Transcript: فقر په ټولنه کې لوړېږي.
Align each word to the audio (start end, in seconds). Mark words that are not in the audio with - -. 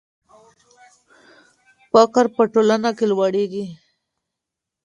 فقر 1.91 2.25
په 2.35 2.43
ټولنه 2.53 2.89
کې 2.97 3.05
لوړېږي. 3.11 3.65